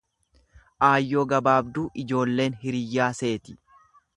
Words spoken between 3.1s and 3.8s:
seeti.